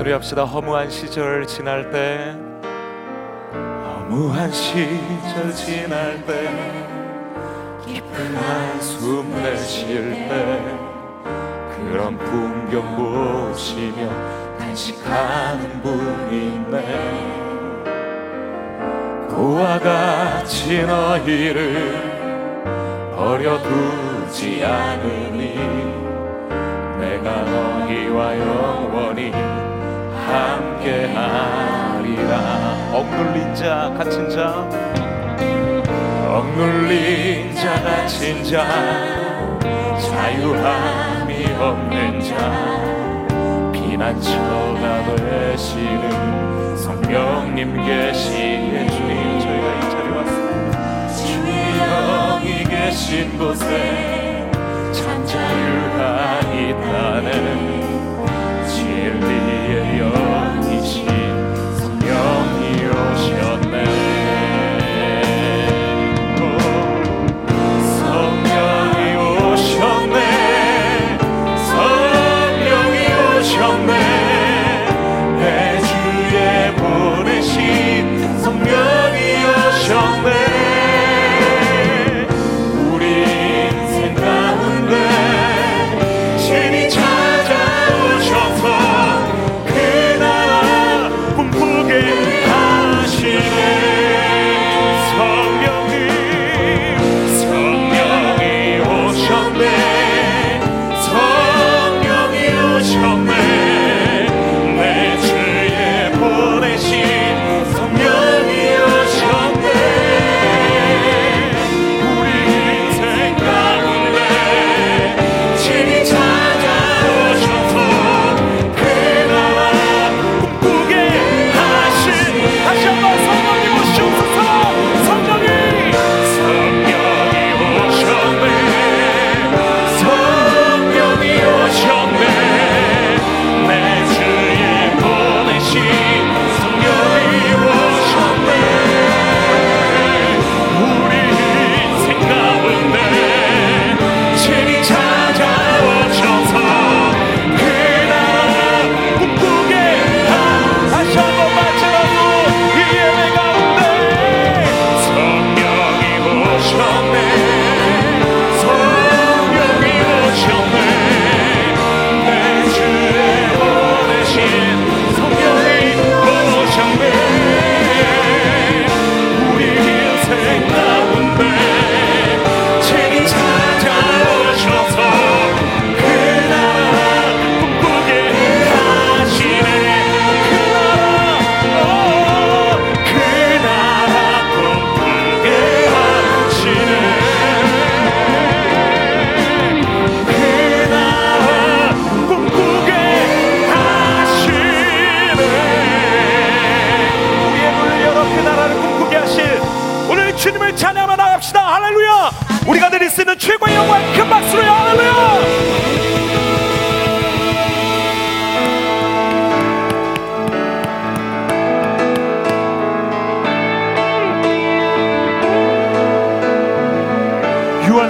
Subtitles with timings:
[0.00, 0.44] 노래합시다.
[0.44, 2.34] 허무한 시절 지날 때.
[3.52, 6.48] 허무한 시절 지날 때.
[7.84, 10.58] 깊은 한숨 내쉴 때.
[11.76, 14.08] 그런 풍경 보시며
[14.58, 16.76] 단식하는 분이 있네
[19.28, 22.00] 그와 같이 너희를
[23.16, 25.56] 버려두지 않으니
[26.98, 29.69] 내가 너희와 영원히
[31.10, 32.32] 함께하리라.
[32.92, 34.68] 억눌린 자 갇힌 자.
[36.28, 38.66] 억눌린 자 갇힌 자.
[40.00, 42.30] 자유함이 없는 자.
[43.72, 51.08] 피난처가 되시는 성령님 계시에 주님 저희가 이 자리에 왔습니다.
[51.08, 54.48] 주의 영이 계신 곳에
[54.92, 57.69] 참 자유가 있다는
[59.20, 60.29] 진리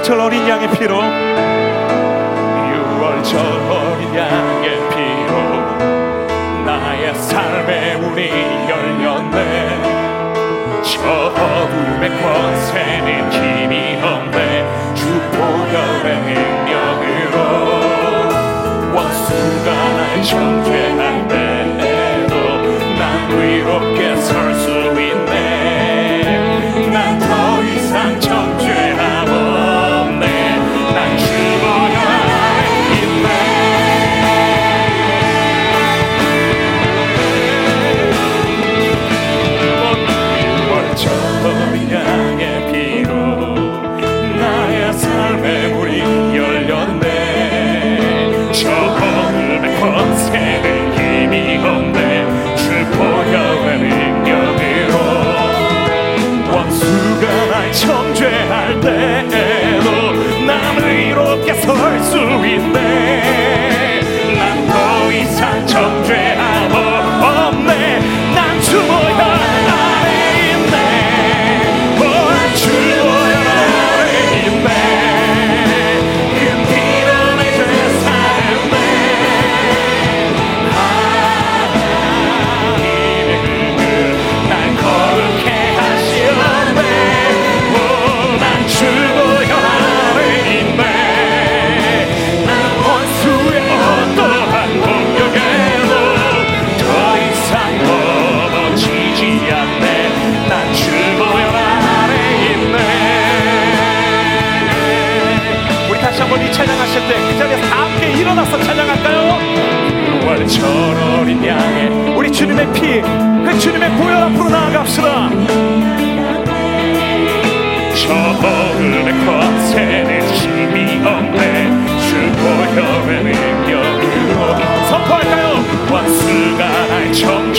[0.00, 0.96] 유월절 어린 양의 피로.
[2.70, 5.34] 유월절 어린 양의 피로.
[6.64, 8.30] 나의 삶의 문이
[8.70, 9.36] 열렸네.
[10.82, 14.64] 저 어둠의 권세는 힘이 없네.
[14.94, 17.36] 주 보혈의 능력으로
[18.94, 22.34] 원수가 날 정죄할 때에도
[22.98, 23.02] 난
[23.38, 25.28] 위롭게 설 수 있네.
[26.90, 27.69] 난더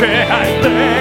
[0.00, 0.99] 죄할 때.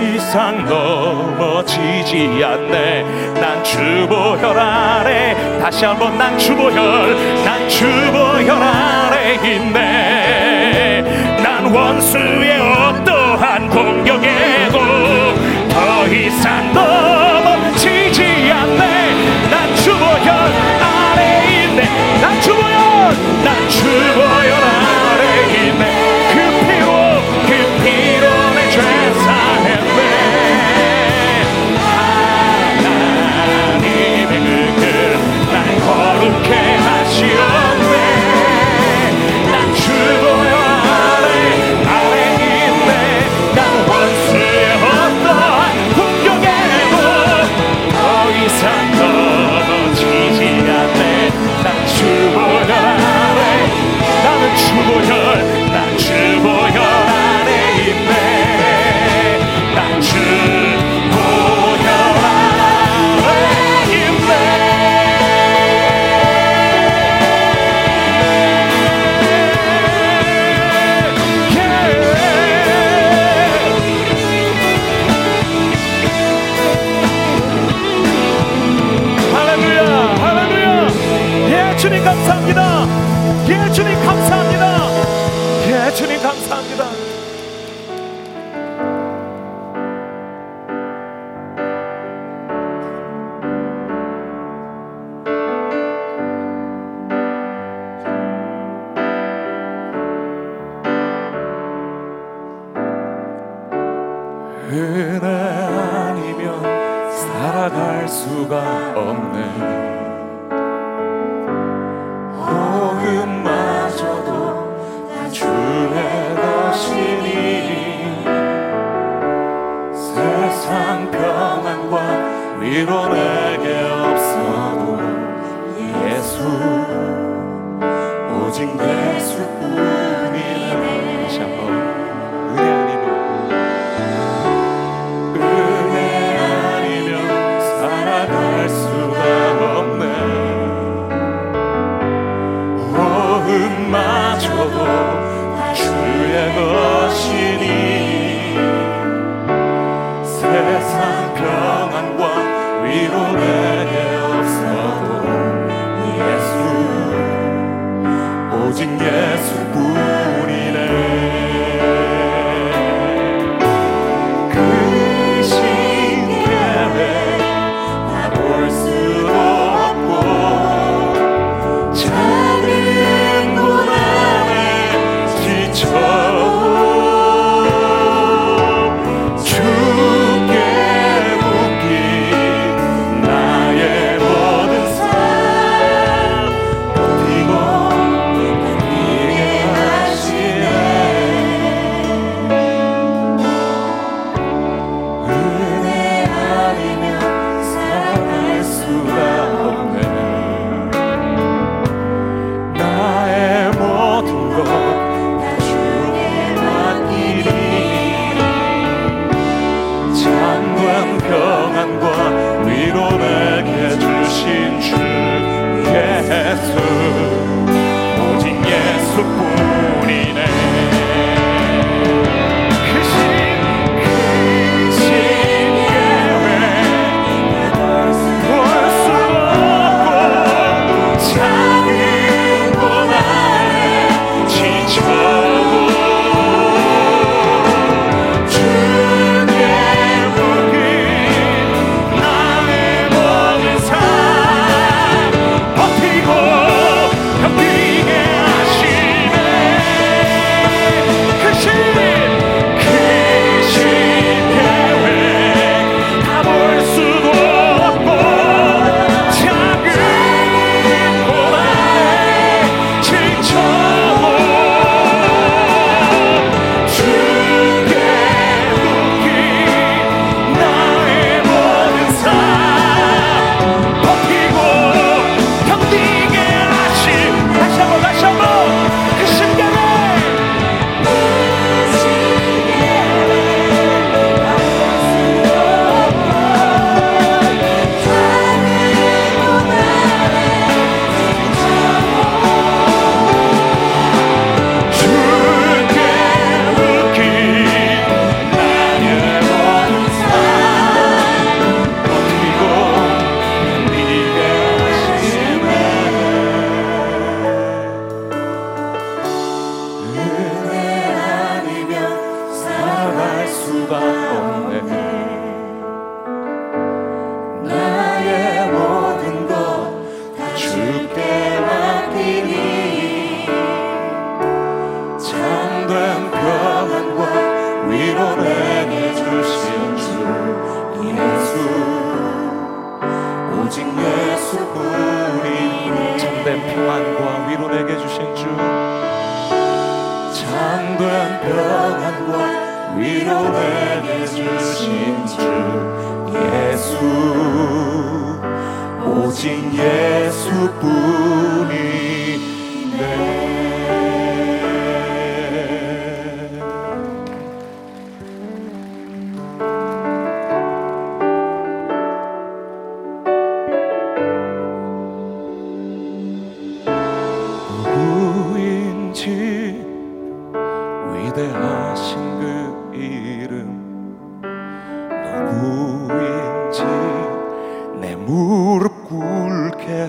[0.00, 3.04] 이상 넘어지지 않네.
[3.34, 11.02] 난 주보혈 아래 다시 한번 난 주보혈 난 주보혈 아래 있네
[11.42, 14.78] 난 원수의 어떠한 공격에도
[15.68, 19.50] 더 이상 넘어지지 않네.
[19.50, 20.73] 난 주보혈 아래 있네
[22.24, 23.68] 난 주보혈 난
[24.48, 25.83] 아래 있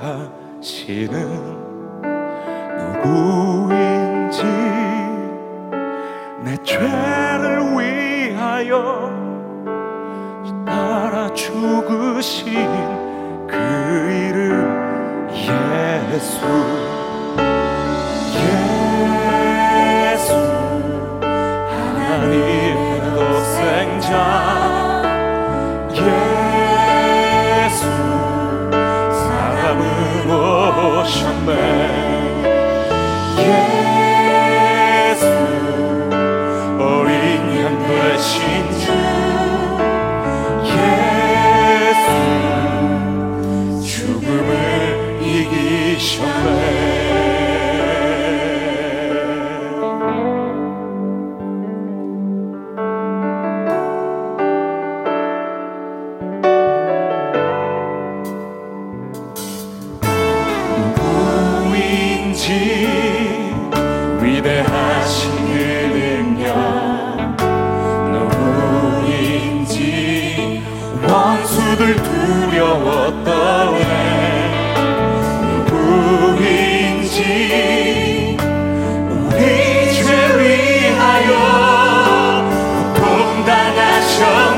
[0.00, 1.12] 하시는
[3.02, 4.42] 누구인지
[6.44, 9.10] 내 죄를 위하여
[10.66, 12.46] 따라 죽으신
[13.46, 16.38] 그 이름 예수.
[20.12, 20.34] 예수
[21.20, 24.57] 하나님의 독생자
[30.88, 31.52] 오셨네
[33.38, 33.87] 예.
[71.68, 73.78] 누구들 두려웠다네
[76.40, 77.20] 누구인지
[79.10, 80.08] 우리 죄
[80.38, 81.30] 위하여
[82.94, 84.57] 공단하셨네.